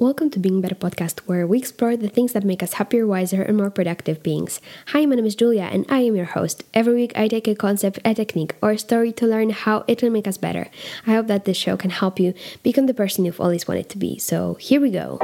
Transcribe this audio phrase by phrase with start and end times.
[0.00, 3.42] Welcome to Being Better podcast, where we explore the things that make us happier, wiser,
[3.42, 4.60] and more productive beings.
[4.86, 6.62] Hi, my name is Julia, and I am your host.
[6.72, 10.00] Every week, I take a concept, a technique, or a story to learn how it
[10.00, 10.70] will make us better.
[11.04, 12.32] I hope that this show can help you
[12.62, 14.20] become the person you've always wanted to be.
[14.20, 15.18] So, here we go.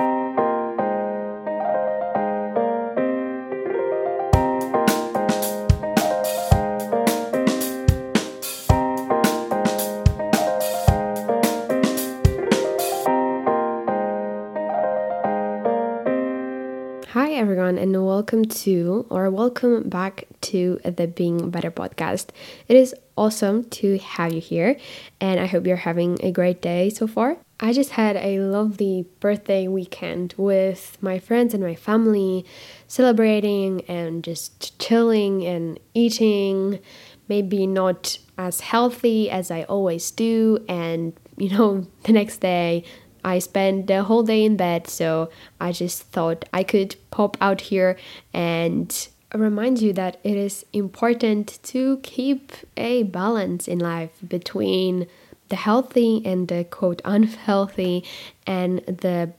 [18.46, 22.28] To or welcome back to the Being Better podcast.
[22.68, 24.76] It is awesome to have you here,
[25.20, 27.36] and I hope you're having a great day so far.
[27.60, 32.44] I just had a lovely birthday weekend with my friends and my family,
[32.88, 36.80] celebrating and just chilling and eating.
[37.28, 42.84] Maybe not as healthy as I always do, and you know, the next day
[43.24, 47.62] I spent the whole day in bed, so I just thought I could pop out
[47.62, 47.96] here
[48.32, 55.06] and remind you that it is important to keep a balance in life between
[55.48, 58.04] the healthy and the quote unhealthy
[58.46, 59.32] and the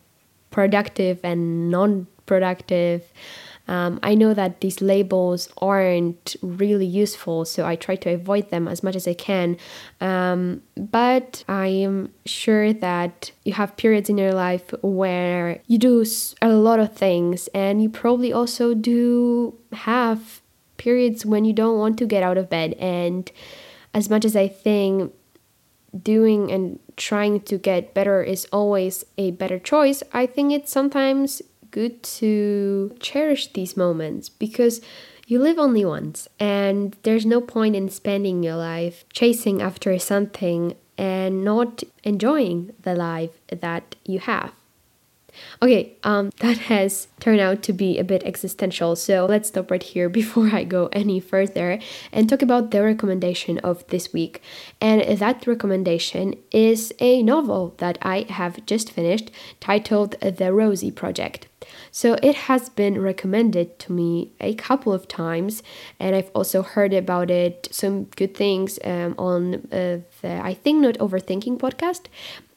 [0.52, 3.04] productive and non productive.
[3.68, 8.68] Um, I know that these labels aren't really useful, so I try to avoid them
[8.68, 9.58] as much as I can.
[10.00, 16.06] Um, but I am sure that you have periods in your life where you do
[16.42, 20.42] a lot of things, and you probably also do have
[20.78, 22.74] periods when you don't want to get out of bed.
[22.74, 23.32] And
[23.94, 25.14] as much as I think
[26.04, 31.42] doing and trying to get better is always a better choice, I think it's sometimes
[31.76, 34.80] good to cherish these moments because
[35.28, 40.74] you live only once and there's no point in spending your life chasing after something
[40.98, 44.54] and not enjoying the life that you have.
[45.62, 49.84] Okay, um, that has turned out to be a bit existential, so let's stop right
[49.84, 51.80] here before I go any further
[52.12, 54.42] and talk about the recommendation of this week.
[54.82, 61.48] And that recommendation is a novel that I have just finished titled The Rosie Project.
[61.92, 65.64] So it has been recommended to me a couple of times,
[66.00, 70.82] and I've also heard about it, some good things um, on uh, the I Think
[70.82, 72.06] Not Overthinking podcast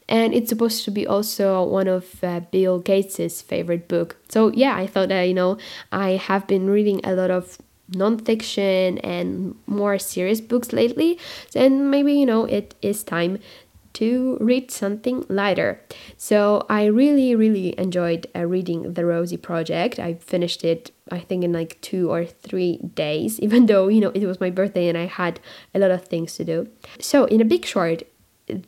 [0.09, 4.17] and it's supposed to be also one of uh, Bill Gates's favorite book.
[4.27, 5.57] So yeah, I thought that you know
[5.91, 7.57] I have been reading a lot of
[7.91, 11.17] nonfiction and more serious books lately,
[11.55, 13.39] and maybe you know it is time
[13.93, 15.81] to read something lighter.
[16.17, 19.99] So I really, really enjoyed uh, reading The Rosie Project.
[19.99, 24.11] I finished it, I think, in like two or three days, even though, you know,
[24.11, 25.39] it was my birthday and I had
[25.73, 26.69] a lot of things to do.
[26.99, 28.03] So, in a big short,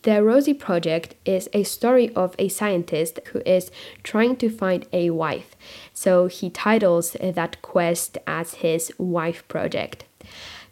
[0.03, 3.71] the Rosie Project is a story of a scientist who is
[4.03, 5.55] trying to find a wife.
[5.93, 10.05] So he titles that quest as his Wife Project.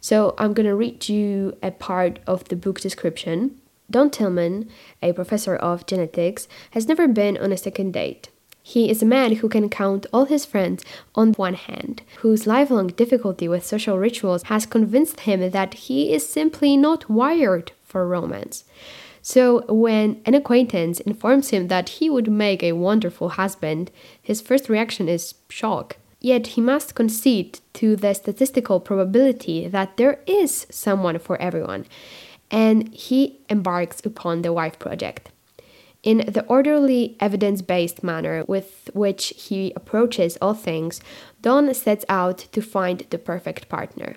[0.00, 3.60] So I'm going to read you a part of the book description.
[3.90, 4.70] Don Tillman,
[5.02, 8.28] a professor of genetics, has never been on a second date.
[8.62, 10.84] He is a man who can count all his friends
[11.16, 16.28] on one hand, whose lifelong difficulty with social rituals has convinced him that he is
[16.28, 18.64] simply not wired for romance.
[19.22, 23.90] So, when an acquaintance informs him that he would make a wonderful husband,
[24.22, 25.96] his first reaction is shock.
[26.20, 31.86] Yet he must concede to the statistical probability that there is someone for everyone,
[32.50, 35.30] and he embarks upon the wife project.
[36.02, 41.00] In the orderly, evidence based manner with which he approaches all things,
[41.42, 44.16] Don sets out to find the perfect partner.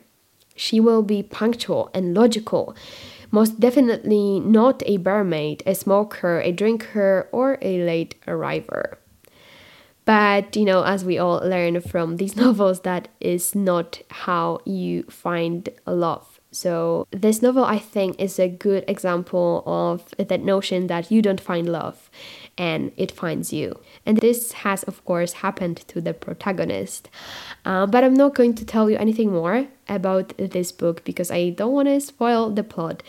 [0.56, 2.76] She will be punctual and logical,
[3.34, 9.00] most definitely not a barmaid, a smoker, a drinker, or a late arriver.
[10.06, 15.04] But, you know, as we all learn from these novels, that is not how you
[15.10, 16.40] find love.
[16.52, 21.42] So, this novel, I think, is a good example of that notion that you don't
[21.42, 22.12] find love
[22.58, 23.80] and it finds you.
[24.06, 27.10] And this has, of course, happened to the protagonist.
[27.66, 31.50] Uh, but I'm not going to tell you anything more about this book because I
[31.50, 33.04] don't want to spoil the plot.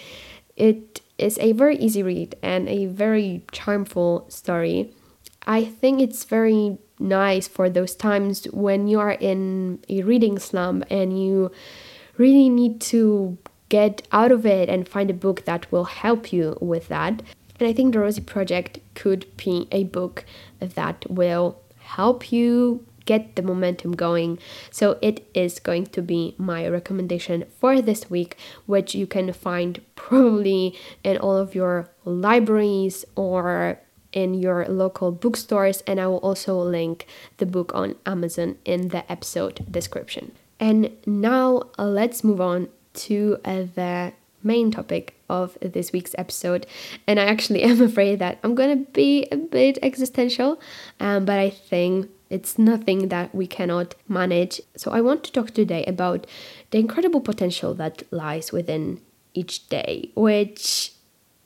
[0.56, 4.92] It is a very easy read and a very charmful story.
[5.46, 10.84] I think it's very nice for those times when you are in a reading slump
[10.90, 11.50] and you
[12.16, 13.36] really need to
[13.68, 17.22] get out of it and find a book that will help you with that.
[17.58, 20.24] And I think the Rosie Project could be a book
[20.60, 24.38] that will help you get the momentum going.
[24.70, 28.36] So it is going to be my recommendation for this week,
[28.66, 33.78] which you can find probably in all of your libraries or
[34.14, 37.06] in your local bookstores, and I will also link
[37.38, 40.32] the book on Amazon in the episode description.
[40.60, 44.12] And now uh, let's move on to uh, the
[44.42, 46.66] main topic of this week's episode.
[47.06, 50.60] And I actually am afraid that I'm gonna be a bit existential,
[51.00, 54.60] um, but I think it's nothing that we cannot manage.
[54.76, 56.26] So I want to talk today about
[56.70, 59.00] the incredible potential that lies within
[59.34, 60.92] each day, which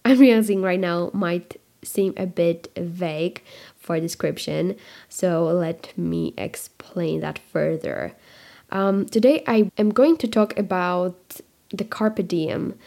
[0.05, 3.43] I'm realizing right now might seem a bit vague
[3.79, 4.77] for description.
[5.09, 8.15] So let me explain that further.
[8.71, 11.41] Um, today I am going to talk about
[11.71, 12.79] the carpe diem,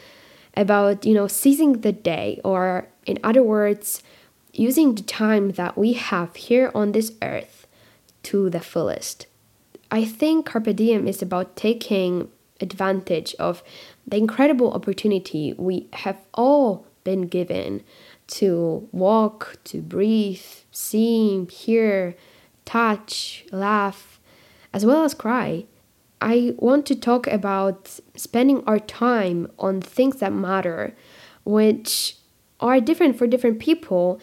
[0.55, 4.03] about you know seizing the day, or in other words,
[4.53, 7.67] using the time that we have here on this earth
[8.23, 9.27] to the fullest.
[9.89, 12.29] I think carpe diem is about taking
[12.61, 13.63] advantage of
[14.07, 17.83] the incredible opportunity we have all been given
[18.27, 22.15] to walk, to breathe, see, hear,
[22.63, 24.19] touch, laugh,
[24.73, 25.65] as well as cry.
[26.21, 30.95] I want to talk about spending our time on things that matter,
[31.43, 32.17] which
[32.59, 34.21] are different for different people,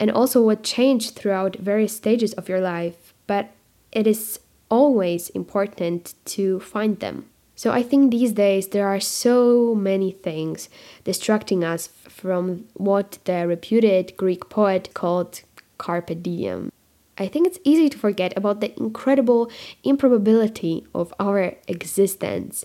[0.00, 3.14] and also what change throughout various stages of your life.
[3.28, 3.50] But
[3.92, 7.26] it is always important to find them.
[7.54, 10.68] So I think these days there are so many things
[11.04, 15.42] distracting us from what the reputed Greek poet called
[15.76, 16.70] carpe diem.
[17.18, 19.50] I think it's easy to forget about the incredible
[19.82, 22.64] improbability of our existence,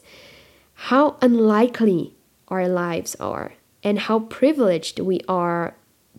[0.74, 2.16] how unlikely
[2.48, 3.54] our lives are,
[3.84, 5.76] and how privileged we are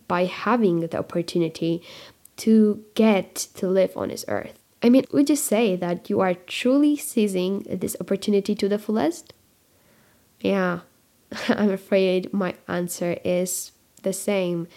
[0.07, 1.81] by having the opportunity
[2.37, 4.59] to get to live on this earth.
[4.83, 9.33] I mean, would you say that you are truly seizing this opportunity to the fullest?
[10.41, 10.81] Yeah,
[11.49, 13.71] I'm afraid my answer is
[14.03, 14.67] the same.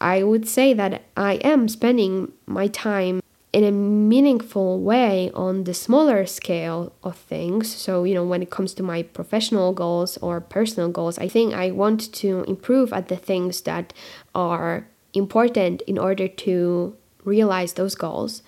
[0.00, 3.22] I would say that I am spending my time
[3.52, 7.74] in a meaningful way on the smaller scale of things.
[7.74, 11.54] So, you know, when it comes to my professional goals or personal goals, I think
[11.54, 13.94] I want to improve at the things that
[14.34, 16.94] are important in order to
[17.24, 18.42] realize those goals.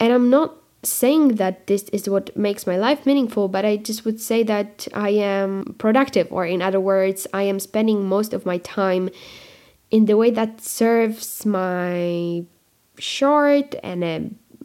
[0.00, 4.04] And I'm not saying that this is what makes my life meaningful, but I just
[4.04, 8.46] would say that I am productive, or in other words, I am spending most of
[8.46, 9.10] my time
[9.90, 12.44] in the way that serves my
[12.98, 14.20] short and uh,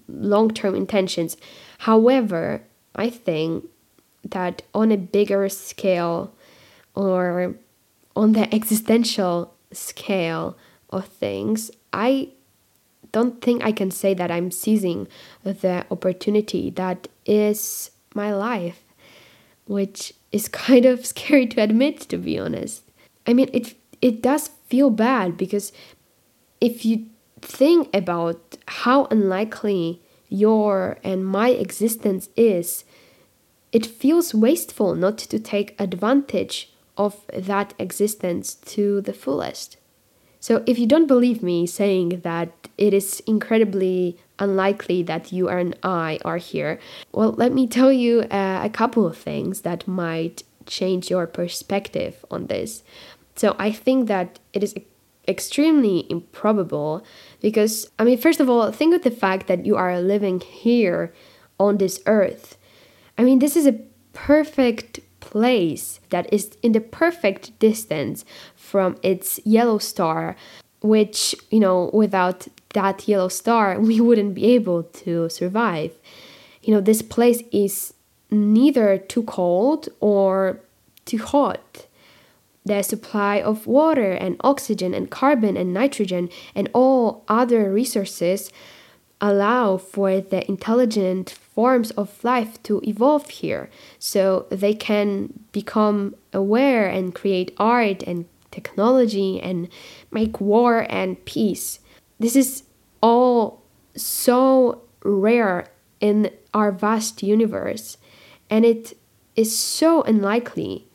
[0.08, 1.38] long term intentions.
[1.80, 2.64] However,
[2.96, 3.66] I think
[4.30, 6.34] that on a bigger scale
[6.96, 7.56] or
[8.16, 10.58] on the existential scale
[10.90, 12.30] of things, I
[13.12, 15.08] don't think I can say that I'm seizing
[15.44, 18.84] the opportunity that is my life,
[19.66, 22.84] which is kind of scary to admit, to be honest.
[23.26, 25.72] I mean, it it does feel bad because
[26.60, 27.06] if you
[27.42, 32.84] think about how unlikely your and my existence is,
[33.72, 37.14] it feels wasteful not to take advantage of
[37.52, 39.78] that existence to the fullest.
[40.40, 45.78] So, if you don't believe me saying that it is incredibly unlikely that you and
[45.84, 46.80] I are here,
[47.12, 52.26] well, let me tell you uh, a couple of things that might change your perspective
[52.32, 52.84] on this.
[53.36, 54.76] So, I think that it is
[55.28, 57.04] extremely improbable
[57.42, 61.14] because, I mean, first of all, think of the fact that you are living here
[61.60, 62.58] on this earth.
[63.18, 63.80] I mean, this is a
[64.14, 70.36] perfect place that is in the perfect distance from its yellow star,
[70.82, 75.92] which, you know, without that yellow star, we wouldn't be able to survive.
[76.62, 77.94] You know, this place is
[78.30, 80.60] neither too cold or
[81.06, 81.88] too hot
[82.66, 88.52] the supply of water and oxygen and carbon and nitrogen and all other resources
[89.20, 96.88] allow for the intelligent forms of life to evolve here so they can become aware
[96.88, 99.70] and create art and technology and
[100.12, 101.80] make war and peace.
[102.20, 102.64] This is
[103.02, 103.64] all
[103.96, 105.68] so rare
[106.00, 107.98] in our vast universe
[108.50, 108.98] and it
[109.36, 110.88] is so unlikely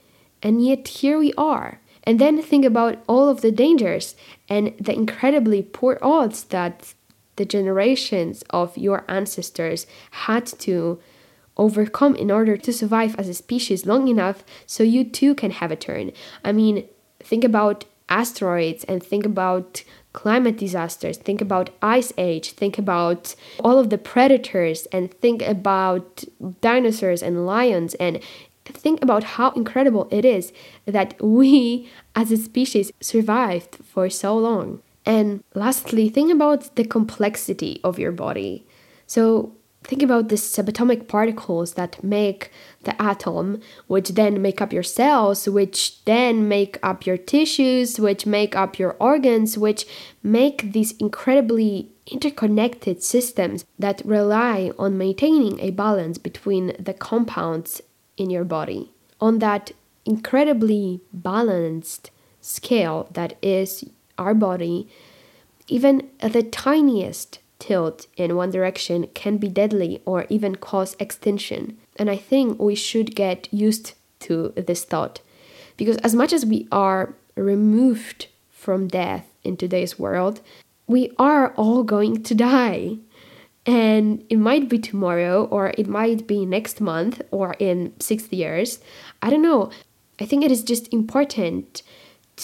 [0.43, 1.81] and yet here we are.
[2.05, 4.17] And then think about all of the dangers
[4.49, 6.95] and the incredibly poor odds that
[7.37, 11.01] the generations of your ancestors had to
[11.57, 15.71] overcome in order to survive as a species long enough so you too can have
[15.71, 16.13] a turn.
[16.45, 16.89] I mean,
[17.21, 23.79] think about asteroids and think about climate disasters, think about ice age, think about all
[23.79, 26.25] of the predators and think about
[26.61, 28.21] dinosaurs and lions and
[28.73, 30.53] think about how incredible it is
[30.87, 34.83] that we as a species survived for so long.
[35.07, 38.67] And lastly, think about the complexity of your body.
[39.07, 39.53] So
[39.85, 42.51] think about the subatomic particles that make
[42.85, 48.27] the atom, which then make up your cells, which then make up your tissues, which
[48.27, 49.87] make up your organs, which
[50.23, 57.81] make these incredibly interconnected systems that rely on maintaining a balance between the compounds
[58.19, 58.93] in your body.
[59.21, 59.73] On that
[60.05, 62.11] incredibly balanced
[62.41, 63.85] scale that is
[64.19, 64.89] our body,
[65.67, 71.77] even the tiniest tilt in one direction can be deadly or even cause extinction.
[71.97, 75.21] And I think we should get used to this thought.
[75.77, 80.41] Because as much as we are removed from death in today's world,
[80.87, 82.99] we are all going to die.
[83.69, 88.81] And it might be tomorrow, or it might be next month, or in six years.
[89.21, 89.71] I don't know.
[90.19, 91.83] I think it is just important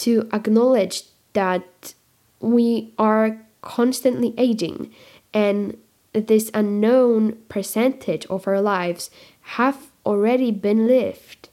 [0.04, 1.94] to acknowledge that
[2.40, 4.92] we are constantly aging
[5.32, 5.78] and
[6.12, 9.10] this unknown percentage of our lives
[9.58, 11.48] have already been lived,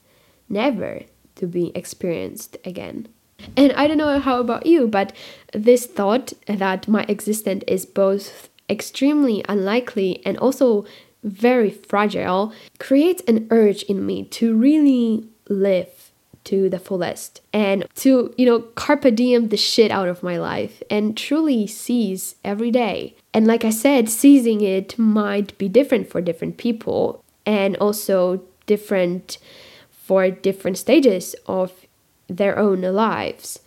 [0.50, 1.04] never
[1.36, 3.08] to be experienced again.
[3.58, 5.14] And I don't know how about you, but
[5.54, 10.86] this thought that my existence is both extremely unlikely and also
[11.24, 16.12] very fragile creates an urge in me to really live
[16.44, 20.82] to the fullest and to, you know, carpe diem the shit out of my life
[20.90, 23.16] and truly seize every day.
[23.34, 29.38] And like I said, seizing it might be different for different people and also different
[29.92, 31.72] for different stages of
[32.28, 33.60] their own lives.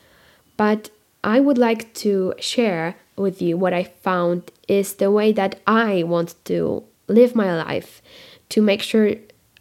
[0.57, 0.91] But
[1.23, 6.03] I would like to share with you what I found is the way that I
[6.03, 8.03] want to live my life
[8.51, 9.15] to make sure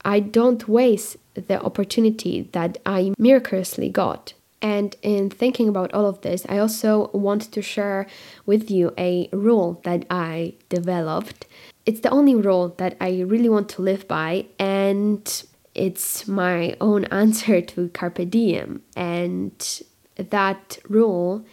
[0.05, 4.33] I don't waste the opportunity that I miraculously got.
[4.62, 8.07] And in thinking about all of this, I also want to share
[8.45, 11.48] with you a rule that I developed.
[11.86, 15.43] It's the only rule that I really want to live by, and
[15.75, 18.81] it's my own answer to Carpe Diem.
[18.95, 19.81] And
[20.15, 21.45] that rule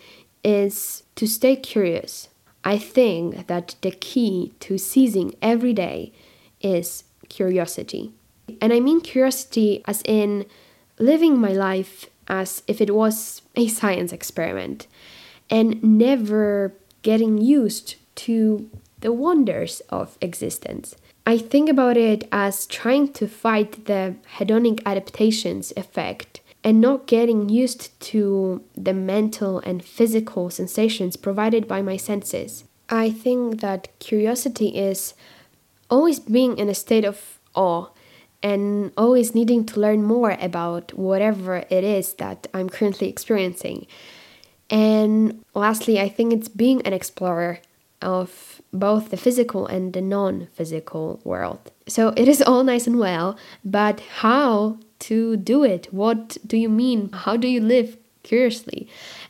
[0.45, 2.29] is to stay curious.
[2.65, 6.13] I think that the key to seizing every day
[6.61, 8.13] is curiosity.
[8.61, 10.47] And I mean curiosity as in
[10.99, 14.87] living my life as if it was a science experiment
[15.49, 20.95] and never getting used to the wonders of existence.
[21.27, 27.49] I think about it as trying to fight the hedonic adaptations effect and not getting
[27.49, 32.65] used to the mental and physical sensations provided by my senses.
[32.89, 35.15] I think that curiosity is
[35.89, 37.89] always being in a state of awe
[38.43, 43.87] and always needing to learn more about whatever it is that I'm currently experiencing.
[44.71, 47.61] And lastly, I think it's being an explorer
[48.01, 51.73] of both the physical and the non physical world.
[51.87, 55.89] So it is all nice and well, but how to do it?
[55.91, 57.11] What do you mean?
[57.13, 58.89] How do you live curiously?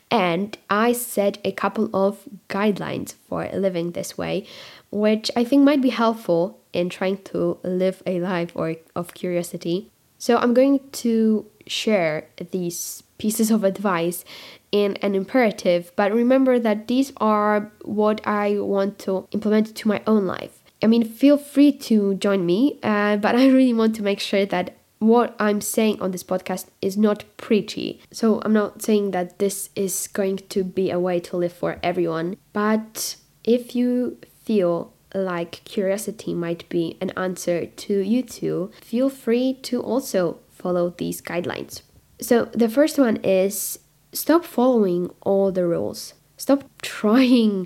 [0.09, 4.45] And I set a couple of guidelines for living this way,
[4.91, 9.89] which I think might be helpful in trying to live a life or of curiosity.
[10.17, 14.25] So I'm going to share these pieces of advice
[14.71, 20.01] in an imperative, but remember that these are what I want to implement to my
[20.07, 20.59] own life.
[20.83, 24.45] I mean, feel free to join me, uh, but I really want to make sure
[24.45, 27.99] that what I'm saying on this podcast is not preachy.
[28.11, 31.79] So I'm not saying that this is going to be a way to live for
[31.81, 39.09] everyone, but if you feel like curiosity might be an answer to you too, feel
[39.09, 41.81] free to also follow these guidelines.
[42.21, 43.79] So, the first one is
[44.13, 46.13] stop following all the rules.
[46.37, 47.65] Stop trying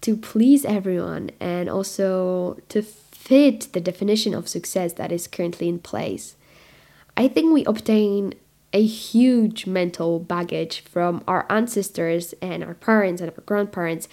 [0.00, 5.78] to please everyone and also to fit the definition of success that is currently in
[5.78, 6.36] place.
[7.16, 8.34] I think we obtain
[8.72, 14.08] a huge mental baggage from our ancestors and our parents and our grandparents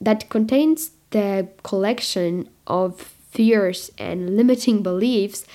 [0.00, 5.46] that contains the collection of fears and limiting beliefs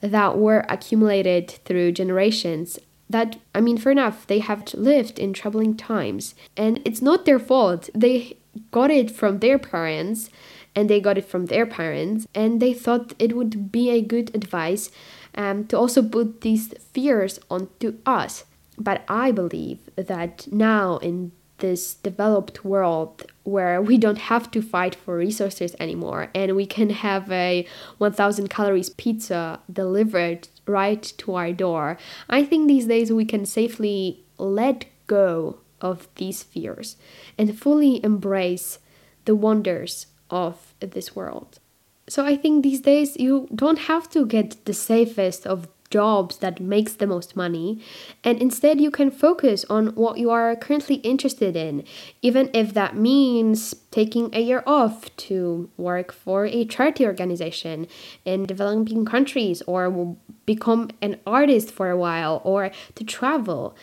[0.00, 5.76] that were accumulated through generations that i mean fair enough they have lived in troubling
[5.76, 6.34] times.
[6.56, 7.90] And it's not their fault.
[7.94, 8.36] They
[8.70, 10.30] got it from their parents
[10.74, 14.34] and they got it from their parents and they thought it would be a good
[14.34, 14.90] advice
[15.34, 18.44] um, to also put these fears onto us
[18.78, 24.94] but i believe that now in this developed world where we don't have to fight
[24.94, 27.66] for resources anymore and we can have a
[27.98, 31.98] 1000 calories pizza delivered right to our door.
[32.28, 36.96] I think these days we can safely let go of these fears
[37.38, 38.78] and fully embrace
[39.24, 41.60] the wonders of this world.
[42.06, 46.60] So I think these days you don't have to get the safest of jobs that
[46.60, 47.80] makes the most money.
[48.22, 51.84] And instead you can focus on what you are currently interested in.
[52.20, 57.86] Even if that means taking a year off to work for a charity organization
[58.24, 63.76] in developing countries or become an artist for a while or to travel.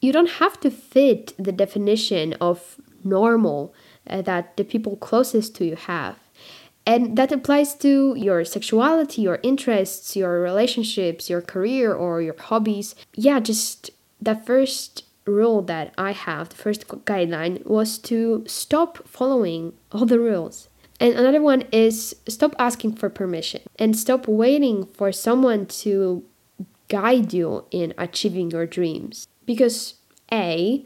[0.00, 3.74] You don't have to fit the definition of normal
[4.08, 6.23] uh, that the people closest to you have
[6.86, 12.94] and that applies to your sexuality, your interests, your relationships, your career, or your hobbies.
[13.14, 19.72] Yeah, just the first rule that I have, the first guideline, was to stop following
[19.92, 20.68] all the rules.
[21.00, 26.24] And another one is stop asking for permission and stop waiting for someone to
[26.88, 29.26] guide you in achieving your dreams.
[29.46, 29.94] Because,
[30.30, 30.84] A,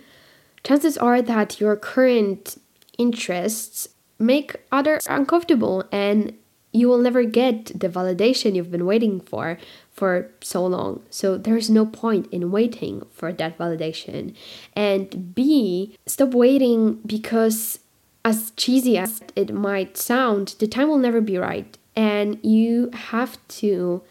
[0.65, 2.61] chances are that your current
[2.97, 3.89] interests
[4.19, 6.35] make others uncomfortable and
[6.73, 9.59] you will never get the validation you've been waiting for
[9.93, 11.03] for so long.
[11.11, 14.35] So there's no point in waiting for that validation.
[14.77, 17.81] And B, stop waiting because
[18.25, 21.77] as cheesy as it might sound, the time will never be right.
[21.97, 24.03] And you have to,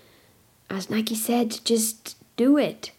[0.70, 2.92] as Nike said, just do it.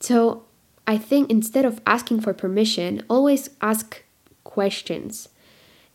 [0.00, 0.44] So
[0.86, 4.02] I think instead of asking for permission, always ask
[4.44, 5.28] questions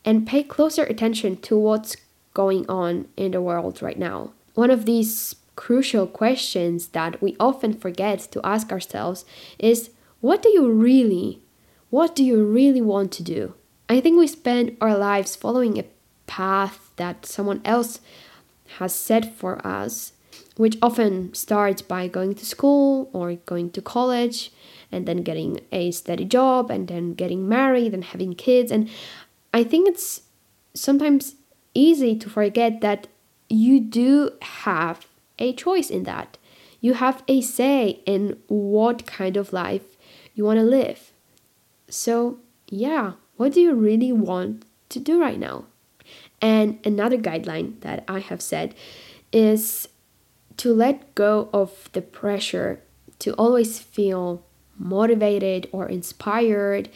[0.04, 1.96] and pay closer attention to what's
[2.34, 4.32] going on in the world right now.
[4.54, 9.24] One of these crucial questions that we often forget to ask ourselves
[9.58, 9.90] is
[10.20, 11.42] what do you really
[11.92, 13.52] what do you really want to do?
[13.86, 15.84] I think we spend our lives following a
[16.26, 18.00] path that someone else
[18.78, 20.14] has set for us,
[20.56, 24.50] which often starts by going to school or going to college
[24.90, 28.88] and then getting a steady job and then getting married and having kids and
[29.52, 30.22] I think it's
[30.74, 31.36] sometimes
[31.74, 33.06] easy to forget that
[33.48, 35.06] you do have
[35.38, 36.38] a choice in that.
[36.80, 39.96] You have a say in what kind of life
[40.34, 41.12] you want to live.
[41.88, 42.38] So,
[42.68, 45.66] yeah, what do you really want to do right now?
[46.40, 48.74] And another guideline that I have said
[49.32, 49.88] is
[50.56, 52.80] to let go of the pressure
[53.20, 54.44] to always feel
[54.78, 56.88] motivated or inspired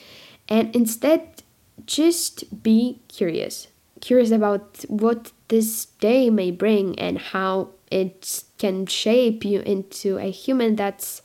[0.48, 1.42] and instead
[1.84, 3.68] just be curious.
[4.00, 10.30] Curious about what this day may bring and how it can shape you into a
[10.30, 11.22] human that's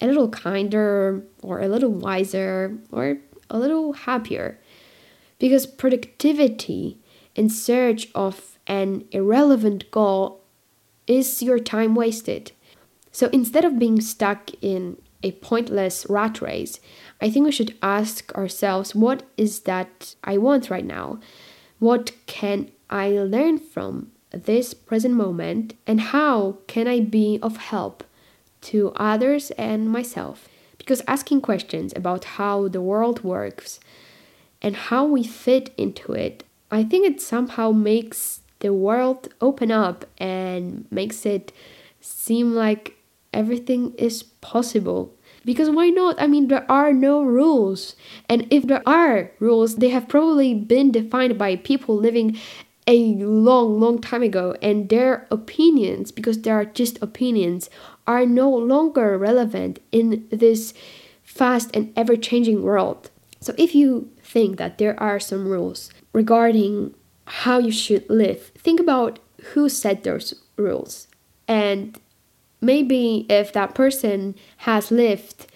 [0.00, 3.18] a little kinder or a little wiser or
[3.50, 4.58] a little happier.
[5.38, 6.98] Because productivity
[7.34, 10.42] in search of an irrelevant goal
[11.06, 12.52] is your time wasted.
[13.12, 16.80] So instead of being stuck in a pointless rat race,
[17.20, 21.20] I think we should ask ourselves what is that I want right now?
[21.78, 25.74] What can I learn from this present moment?
[25.86, 28.04] And how can I be of help
[28.62, 30.48] to others and myself?
[30.78, 33.80] Because asking questions about how the world works
[34.62, 40.04] and how we fit into it, I think it somehow makes the world open up
[40.18, 41.52] and makes it
[42.00, 42.96] seem like
[43.32, 45.12] everything is possible
[45.46, 46.20] because why not?
[46.20, 47.94] I mean, there are no rules.
[48.28, 52.36] And if there are rules, they have probably been defined by people living
[52.88, 54.56] a long, long time ago.
[54.60, 57.70] And their opinions, because they are just opinions,
[58.06, 60.74] are no longer relevant in this
[61.22, 63.10] fast and ever changing world.
[63.40, 66.94] So if you think that there are some rules regarding
[67.26, 69.20] how you should live, think about
[69.52, 71.06] who set those rules
[71.46, 72.00] and
[72.66, 75.46] maybe if that person has lived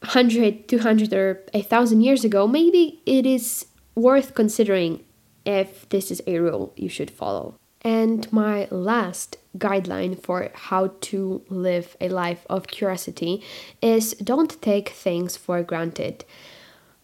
[0.00, 5.04] 100 200 or a thousand years ago maybe it is worth considering
[5.44, 7.54] if this is a rule you should follow.
[7.82, 13.42] And my last guideline for how to live a life of curiosity
[13.82, 16.24] is don't take things for granted.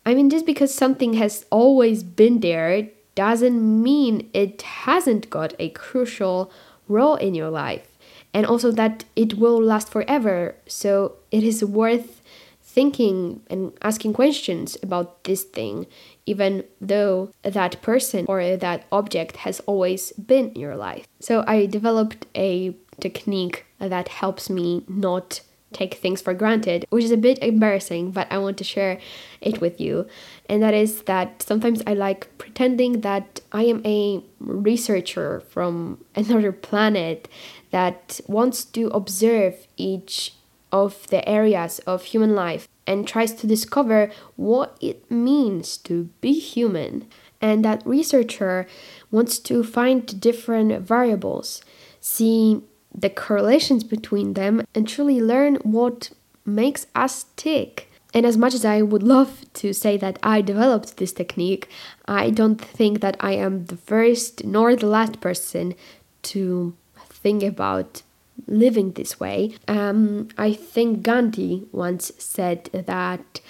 [0.06, 5.68] I mean just because something has always been there doesn't mean it hasn't got a
[5.70, 6.50] crucial
[6.88, 7.89] role in your life
[8.32, 10.54] and also that it will last forever.
[10.66, 12.22] So it is worth
[12.62, 15.86] thinking and asking questions about this thing,
[16.26, 21.06] even though that person or that object has always been in your life.
[21.18, 25.40] So I developed a technique that helps me not
[25.72, 28.98] take things for granted, which is a bit embarrassing, but I want to share
[29.40, 30.06] it with you.
[30.48, 36.52] And that is that sometimes I like pretending that I am a researcher from another
[36.52, 37.28] planet
[37.70, 40.34] that wants to observe each
[40.72, 46.32] of the areas of human life and tries to discover what it means to be
[46.38, 47.06] human.
[47.40, 48.66] And that researcher
[49.10, 51.62] wants to find different variables,
[52.00, 52.62] see
[52.94, 56.10] the correlations between them, and truly learn what
[56.44, 57.90] makes us tick.
[58.12, 61.68] And as much as I would love to say that I developed this technique,
[62.06, 65.74] I don't think that I am the first nor the last person
[66.22, 66.74] to
[67.22, 68.02] think about
[68.46, 69.54] living this way.
[69.68, 73.40] Um, I think Gandhi once said that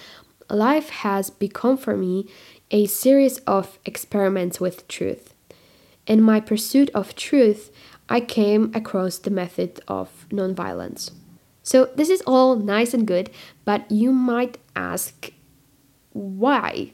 [0.49, 2.27] life has become for me
[2.71, 5.33] a series of experiments with truth.
[6.07, 7.71] In my pursuit of truth,
[8.09, 11.11] I came across the method of nonviolence.
[11.63, 13.29] So, this is all nice and good,
[13.65, 15.31] but you might ask
[16.11, 16.93] why?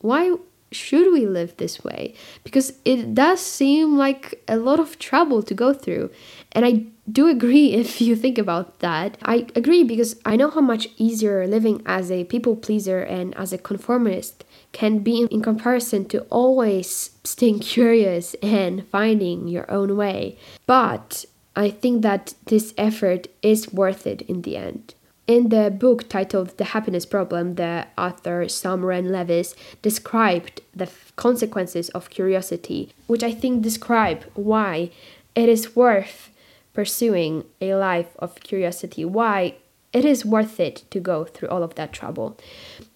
[0.00, 0.36] Why
[0.70, 2.14] should we live this way?
[2.44, 6.10] Because it does seem like a lot of trouble to go through.
[6.52, 9.16] And I do agree if you think about that.
[9.22, 13.52] I agree because I know how much easier living as a people pleaser and as
[13.52, 20.38] a conformist can be in comparison to always staying curious and finding your own way.
[20.66, 21.24] But
[21.56, 24.94] I think that this effort is worth it in the end.
[25.28, 32.08] In the book titled The Happiness Problem, the author Sam Wren-Lewis described the consequences of
[32.08, 34.90] curiosity, which I think describe why
[35.34, 36.30] it is worth
[36.72, 39.56] pursuing a life of curiosity, why
[39.92, 42.38] it is worth it to go through all of that trouble.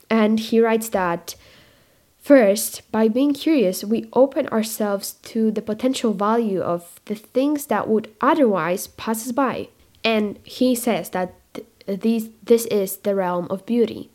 [0.09, 1.35] And he writes that
[2.19, 7.89] First, by being curious, we open ourselves to the potential value of the things that
[7.89, 9.69] would otherwise pass us by.
[10.03, 11.35] And he says that
[11.87, 14.11] these, this is the realm of beauty.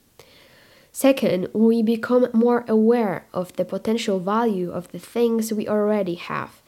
[0.92, 6.62] Second, we become more aware of the potential value of the things we already have,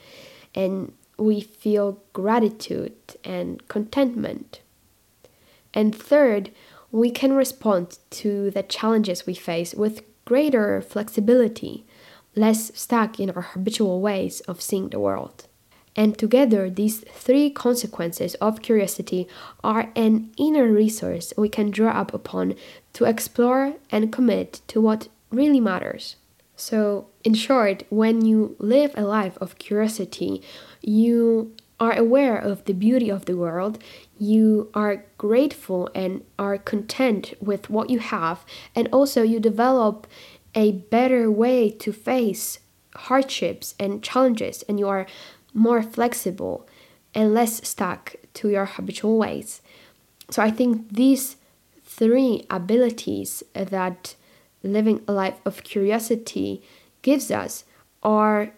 [0.54, 4.60] and we feel gratitude and contentment.
[5.74, 6.52] And third,
[6.92, 11.84] we can respond to the challenges we face with greater flexibility,
[12.36, 15.48] less stuck in our habitual ways of seeing the world.
[15.96, 19.26] And together, these three consequences of curiosity
[19.64, 22.54] are an inner resource we can draw up upon
[22.94, 26.16] to explore and commit to what really matters.
[26.56, 30.42] So, in short, when you live a life of curiosity,
[30.82, 33.82] you are aware of the beauty of the world,
[34.18, 38.44] you are grateful and are content with what you have,
[38.76, 40.06] and also you develop
[40.54, 42.58] a better way to face
[42.94, 45.06] hardships and challenges, and you are
[45.54, 46.66] more flexible
[47.14, 49.60] and less stuck to your habitual ways.
[50.30, 51.36] So I think these
[51.84, 54.14] three abilities that
[54.62, 56.62] living a life of curiosity
[57.02, 57.64] gives us
[58.02, 58.52] are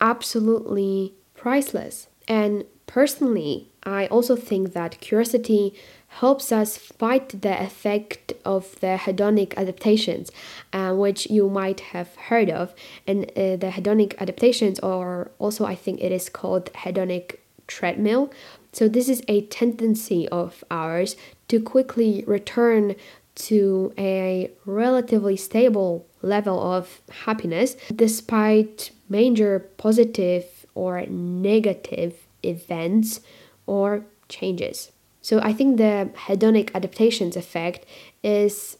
[0.00, 2.08] absolutely priceless.
[2.26, 5.74] And personally, I also think that curiosity
[6.08, 10.30] helps us fight the effect of the hedonic adaptations,
[10.72, 12.74] uh, which you might have heard of.
[13.06, 18.32] And uh, the hedonic adaptations, or also I think it is called hedonic treadmill.
[18.72, 21.16] So, this is a tendency of ours
[21.48, 22.94] to quickly return
[23.36, 33.20] to a relatively stable level of happiness despite major positive or negative events
[33.66, 34.90] or changes.
[35.26, 37.84] So I think the hedonic adaptations effect
[38.22, 38.78] is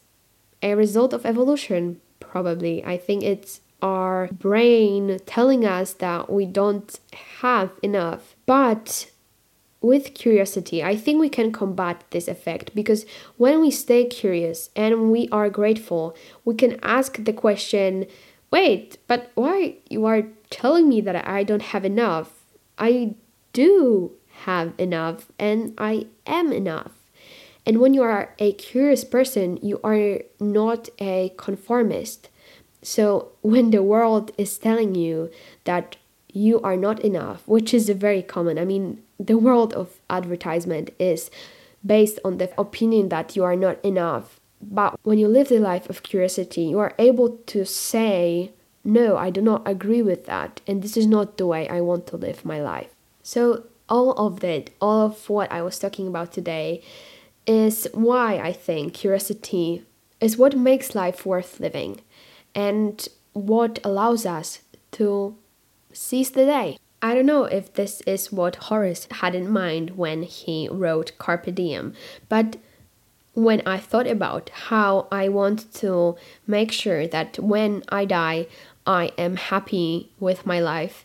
[0.62, 2.84] a result of evolution, probably.
[2.84, 7.00] I think it's our brain telling us that we don't
[7.40, 8.36] have enough.
[8.46, 9.10] But
[9.80, 13.06] with curiosity, I think we can combat this effect because
[13.38, 18.06] when we stay curious and we are grateful, we can ask the question
[18.52, 22.44] wait, but why you are telling me that I don't have enough?
[22.78, 23.16] I
[23.52, 24.12] do
[24.44, 26.92] have enough and I am enough.
[27.64, 32.28] And when you are a curious person, you are not a conformist.
[32.82, 35.30] So when the world is telling you
[35.64, 35.96] that
[36.32, 41.30] you are not enough, which is very common, I mean, the world of advertisement is
[41.84, 44.38] based on the opinion that you are not enough.
[44.60, 48.52] But when you live the life of curiosity, you are able to say,
[48.84, 52.06] No, I do not agree with that, and this is not the way I want
[52.08, 52.94] to live my life.
[53.22, 56.82] So all of that, all of what I was talking about today,
[57.46, 59.84] is why I think curiosity
[60.20, 62.00] is what makes life worth living
[62.54, 64.60] and what allows us
[64.92, 65.36] to
[65.92, 66.78] seize the day.
[67.02, 71.54] I don't know if this is what Horace had in mind when he wrote Carpe
[71.54, 71.94] Diem,
[72.28, 72.56] but
[73.34, 78.46] when I thought about how I want to make sure that when I die,
[78.86, 81.04] I am happy with my life,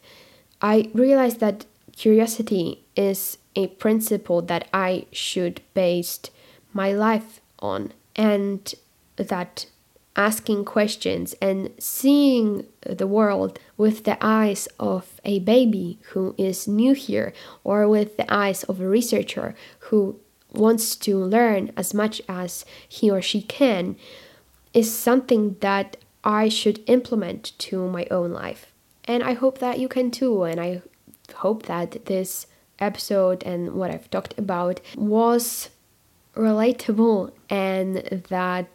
[0.61, 1.65] I realized that
[2.01, 6.19] curiosity is a principle that I should base
[6.73, 7.93] my life on.
[8.15, 8.73] And
[9.17, 9.67] that
[10.15, 16.93] asking questions and seeing the world with the eyes of a baby who is new
[16.93, 17.33] here
[17.63, 19.53] or with the eyes of a researcher
[19.87, 20.19] who
[20.53, 23.95] wants to learn as much as he or she can
[24.73, 28.73] is something that I should implement to my own life.
[29.05, 30.43] And I hope that you can too.
[30.43, 30.81] And I
[31.31, 32.47] hope that this
[32.79, 35.69] episode and what I've talked about was
[36.35, 37.97] relatable and
[38.29, 38.67] that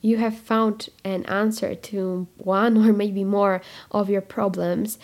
[0.00, 4.98] you have found an answer to one or maybe more of your problems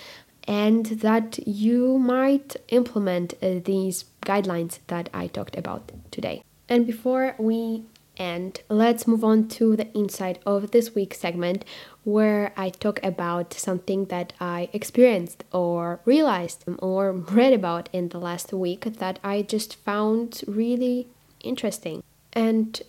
[0.48, 6.42] and that you might implement uh, these guidelines that I talked about today.
[6.68, 7.84] And before we
[8.16, 11.64] end, let's move on to the inside of this week's segment
[12.04, 18.18] where I talk about something that I experienced or realized or read about in the
[18.18, 21.08] last week that I just found really
[21.40, 22.02] interesting.
[22.32, 22.80] And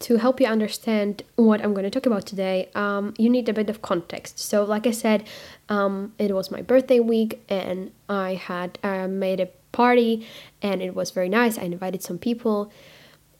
[0.00, 3.52] to help you understand what I'm going to talk about today, um, you need a
[3.52, 4.38] bit of context.
[4.38, 5.24] So, like I said,
[5.68, 10.26] um, it was my birthday week, and I had uh, made a party,
[10.60, 11.56] and it was very nice.
[11.56, 12.72] I invited some people,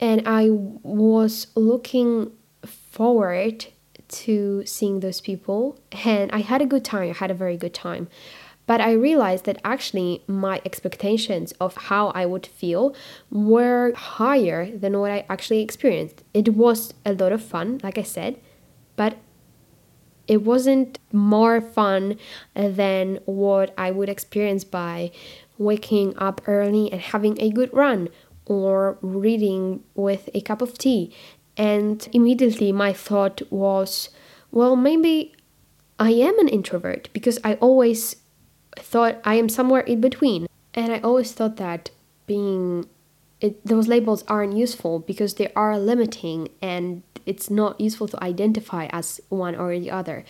[0.03, 2.33] and I was looking
[2.65, 3.67] forward
[4.09, 7.11] to seeing those people and I had a good time.
[7.11, 8.09] I had a very good time.
[8.65, 12.93] But I realized that actually my expectations of how I would feel
[13.31, 16.21] were higher than what I actually experienced.
[16.33, 18.41] It was a lot of fun, like I said,
[18.97, 19.15] but
[20.27, 22.17] it wasn't more fun
[22.55, 25.11] than what I would experience by
[25.57, 28.09] waking up early and having a good run
[28.45, 31.13] or reading with a cup of tea
[31.57, 34.09] and immediately my thought was,
[34.51, 35.33] well, maybe
[35.99, 38.15] I am an introvert because I always
[38.77, 40.47] thought I am somewhere in between.
[40.73, 41.91] And I always thought that
[42.25, 42.89] being
[43.39, 48.87] it, those labels aren't useful because they are limiting and it's not useful to identify
[48.91, 50.23] as one or the other.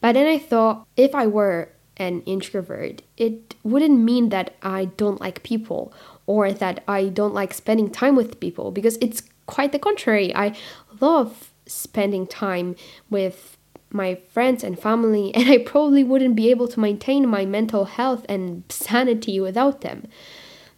[0.00, 5.20] But then I thought if I were an introvert, it wouldn't mean that I don't
[5.20, 5.94] like people
[6.26, 10.34] or that I don't like spending time with people because it's quite the contrary.
[10.34, 10.56] I
[11.00, 12.76] love spending time
[13.10, 13.56] with
[13.90, 18.26] my friends and family, and I probably wouldn't be able to maintain my mental health
[18.28, 20.06] and sanity without them.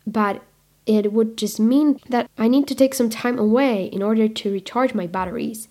[0.06, 0.42] But
[0.87, 4.52] it would just mean that I need to take some time away in order to
[4.52, 5.68] recharge my batteries.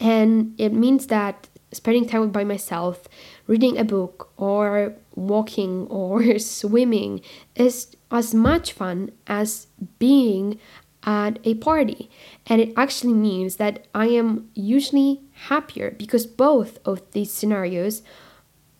[0.00, 3.02] And it means that spending time by myself,
[3.46, 7.20] reading a book, or walking or swimming
[7.54, 9.66] is as much fun as
[9.98, 10.58] being
[11.04, 12.10] at a party.
[12.46, 18.02] And it actually means that I am usually happier because both of these scenarios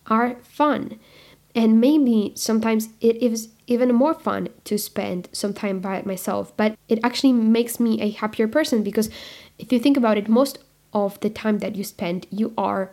[0.06, 0.98] are fun.
[1.54, 6.76] And maybe sometimes it is even more fun to spend some time by myself, but
[6.88, 9.08] it actually makes me a happier person because
[9.58, 10.58] if you think about it, most
[10.92, 12.90] of the time that you spend, you are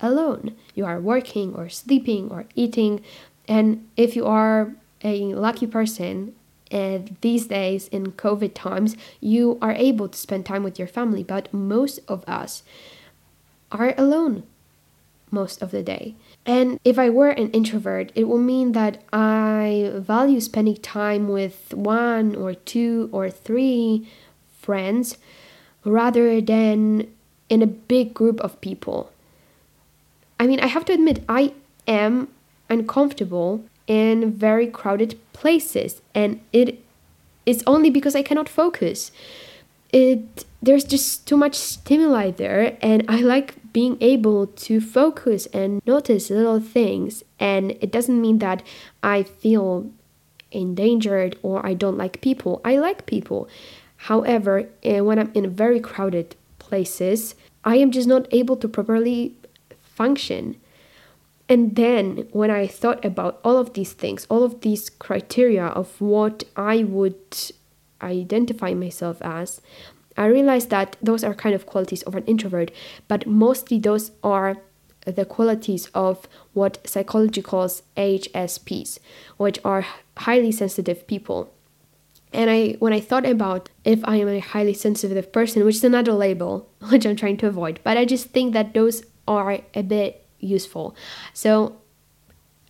[0.00, 0.56] alone.
[0.74, 3.02] You are working or sleeping or eating.
[3.46, 6.34] And if you are a lucky person
[6.70, 11.22] and these days in COVID times, you are able to spend time with your family,
[11.22, 12.62] but most of us
[13.72, 14.44] are alone
[15.30, 16.14] most of the day.
[16.46, 21.74] And if I were an introvert, it will mean that I value spending time with
[21.74, 24.08] one or two or three
[24.58, 25.18] friends
[25.84, 27.08] rather than
[27.48, 29.12] in a big group of people.
[30.40, 31.52] I mean, I have to admit, I
[31.86, 32.28] am
[32.70, 36.84] uncomfortable in very crowded places and it
[37.46, 39.10] is only because I cannot focus.
[39.92, 45.80] It there's just too much stimuli there and I like being able to focus and
[45.86, 48.62] notice little things and it doesn't mean that
[49.02, 49.88] I feel
[50.50, 52.60] endangered or I don't like people.
[52.64, 53.48] I like people.
[54.08, 59.34] However, eh, when I'm in very crowded places, I am just not able to properly
[60.00, 60.56] function.
[61.48, 65.88] And then when I thought about all of these things, all of these criteria of
[66.00, 67.26] what I would
[68.02, 69.60] identify myself as,
[70.16, 72.70] I realized that those are kind of qualities of an introvert,
[73.06, 74.56] but mostly those are
[75.06, 78.98] the qualities of what psychology calls HSPs,
[79.36, 81.52] which are highly sensitive people.
[82.32, 85.84] And I when I thought about if I am a highly sensitive person, which is
[85.84, 89.82] another label which I'm trying to avoid, but I just think that those are a
[89.82, 90.96] bit useful.
[91.32, 91.76] So,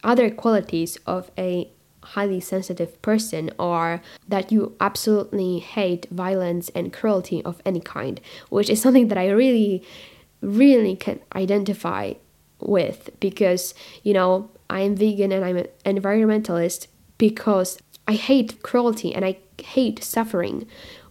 [0.04, 1.70] other qualities of a
[2.02, 8.70] highly sensitive person are that you absolutely hate violence and cruelty of any kind, which
[8.70, 9.82] is something that I really,
[10.40, 12.14] really can identify
[12.60, 16.86] with because, you know, I am vegan and I'm an environmentalist
[17.18, 20.66] because I hate cruelty and I hate suffering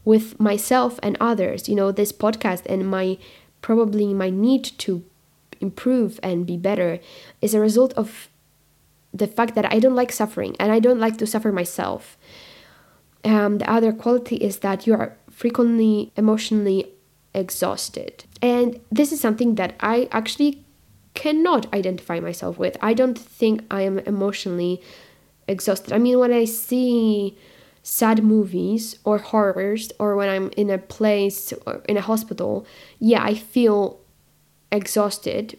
[0.05, 1.67] with myself and others.
[1.67, 3.17] You know, this podcast and my
[3.62, 5.03] probably my need to
[5.62, 7.00] improve and be better
[7.41, 8.30] is a result of
[9.13, 12.17] the fact that I don't like suffering and I don't like to suffer myself.
[13.24, 16.91] Um, the other quality is that you are frequently emotionally
[17.34, 18.26] exhausted.
[18.41, 20.63] And this is something that I actually
[21.13, 22.78] cannot identify myself with.
[22.82, 24.82] I don't think I am emotionally
[25.48, 25.93] exhausted.
[25.93, 27.38] I mean, when I see
[27.82, 32.67] sad movies or horrors, or when I'm in a place or in a hospital,
[33.00, 34.00] yeah, I feel
[34.71, 35.58] exhausted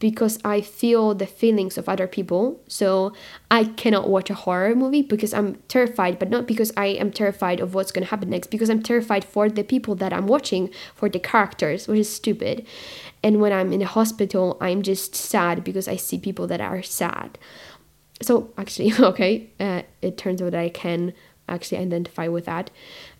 [0.00, 2.60] because I feel the feelings of other people.
[2.66, 3.12] So
[3.50, 7.60] I cannot watch a horror movie because I'm terrified, but not because I am terrified
[7.60, 10.70] of what's going to happen next, because I'm terrified for the people that I'm watching,
[10.94, 12.66] for the characters, which is stupid.
[13.22, 16.82] And when I'm in a hospital, I'm just sad because I see people that are
[16.82, 17.38] sad.
[18.22, 21.12] So actually, okay, uh, it turns out that I can
[21.46, 22.70] actually identify with that.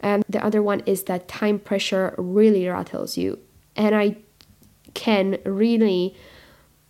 [0.00, 3.38] And the other one is that time pressure really rattles you.
[3.76, 4.16] And I
[4.94, 6.14] can really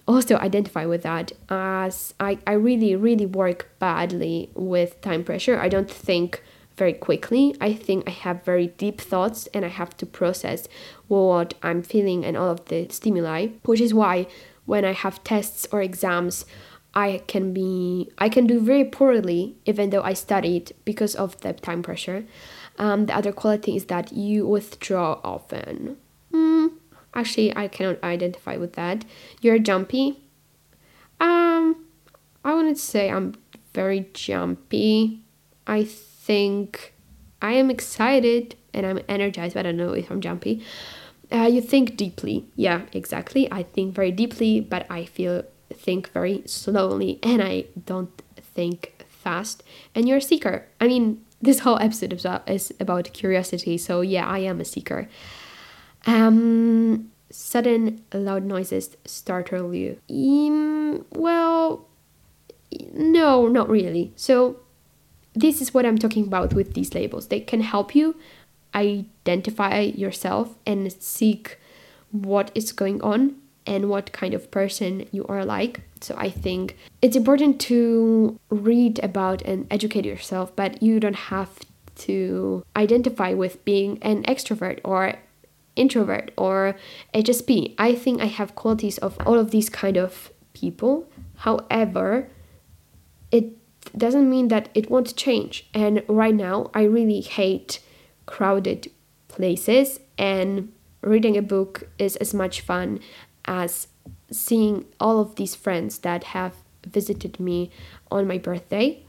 [0.09, 5.59] also identify with that as I, I really, really work badly with time pressure.
[5.59, 6.43] I don't think
[6.77, 7.55] very quickly.
[7.61, 10.67] I think I have very deep thoughts and I have to process
[11.09, 14.27] what I'm feeling and all of the stimuli, which is why
[14.65, 16.47] when I have tests or exams,
[16.95, 21.53] I can be I can do very poorly even though I studied because of the
[21.53, 22.25] time pressure.
[22.79, 25.99] Um, the other quality is that you withdraw often.
[26.33, 26.70] Mm,
[27.15, 29.05] Actually, I cannot identify with that.
[29.41, 30.21] You're jumpy.
[31.21, 31.87] Um,
[32.45, 33.35] I wouldn't say I'm
[33.75, 35.23] very jumpy.
[35.67, 36.95] I think
[37.43, 40.65] I am excited and I'm energized, but I don't know if I'm jumpy.
[41.33, 42.47] Uh, you think deeply.
[42.57, 43.51] Yeah, exactly.
[43.53, 49.63] I think very deeply, but I feel think very slowly and I don't think fast.
[49.95, 50.67] And you're a seeker.
[50.81, 52.13] I mean, this whole episode
[52.47, 55.09] is about curiosity, so yeah, I am a seeker.
[56.07, 59.99] Um, sudden loud noises startle you?
[60.09, 61.87] Um, well,
[62.93, 64.13] no, not really.
[64.17, 64.61] So,
[65.35, 67.29] this is what I'm talking about with these labels.
[67.29, 68.17] They can help you
[68.75, 71.59] identify yourself and seek
[72.11, 73.37] what is going on
[73.67, 75.83] and what kind of person you are like.
[76.01, 81.61] So I think it's important to read about and educate yourself, but you don't have
[81.97, 85.15] to identify with being an extrovert or
[85.81, 86.77] introvert or
[87.15, 87.75] HSP.
[87.79, 91.09] I think I have qualities of all of these kind of people.
[91.37, 92.29] However,
[93.33, 93.57] it
[93.97, 95.67] doesn't mean that it won't change.
[95.73, 97.81] And right now, I really hate
[98.27, 98.91] crowded
[99.29, 103.01] places, and reading a book is as much fun
[103.45, 103.89] as
[104.31, 106.55] seeing all of these friends that have
[106.87, 107.71] visited me
[108.11, 109.03] on my birthday.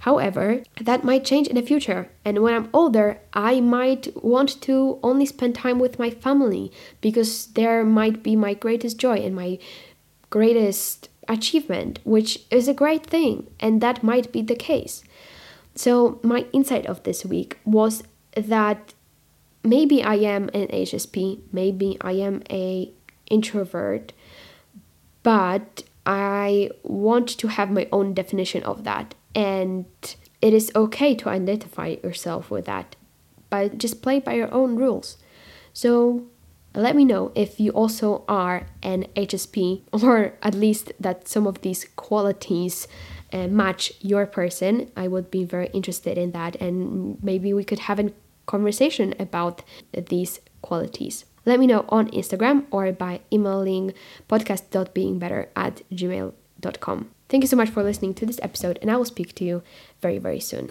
[0.00, 4.98] However, that might change in the future, and when I'm older, I might want to
[5.02, 9.58] only spend time with my family because there might be my greatest joy and my
[10.30, 15.02] greatest achievement, which is a great thing, and that might be the case.
[15.74, 18.02] So, my insight of this week was
[18.36, 18.94] that
[19.64, 22.92] maybe I am an HSP, maybe I am a
[23.28, 24.12] introvert,
[25.22, 29.84] but I want to have my own definition of that and
[30.40, 32.96] it is okay to identify yourself with that,
[33.50, 35.18] but just play by your own rules.
[35.74, 36.26] So
[36.74, 41.60] let me know if you also are an HSP, or at least that some of
[41.60, 42.88] these qualities
[43.32, 44.90] uh, match your person.
[44.96, 48.12] I would be very interested in that, and maybe we could have a
[48.46, 51.26] conversation about these qualities.
[51.44, 53.92] Let me know on Instagram or by emailing
[54.28, 57.10] podcast.beingbetter at gmail.com.
[57.28, 59.62] Thank you so much for listening to this episode, and I will speak to you
[60.00, 60.70] very, very soon.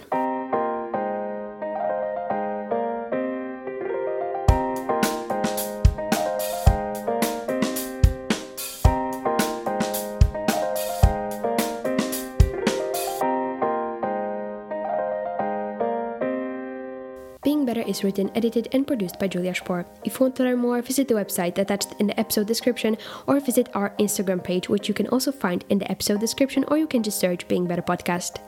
[18.05, 19.85] Written, edited, and produced by Julia Spohr.
[20.05, 22.97] If you want to learn more, visit the website attached in the episode description
[23.27, 26.77] or visit our Instagram page, which you can also find in the episode description, or
[26.77, 28.44] you can just search Being Better Podcast.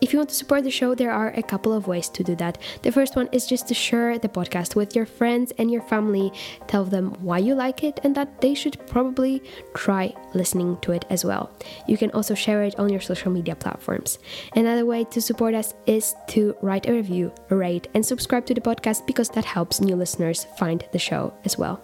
[0.00, 2.36] If you want to support the show, there are a couple of ways to do
[2.36, 2.58] that.
[2.82, 6.32] The first one is just to share the podcast with your friends and your family.
[6.66, 9.42] Tell them why you like it and that they should probably
[9.74, 11.50] try listening to it as well.
[11.86, 14.18] You can also share it on your social media platforms.
[14.54, 18.60] Another way to support us is to write a review, rate, and subscribe to the
[18.60, 21.82] podcast because that helps new listeners find the show as well.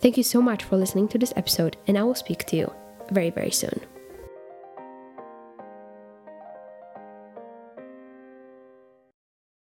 [0.00, 2.72] Thank you so much for listening to this episode, and I will speak to you
[3.10, 3.80] very, very soon.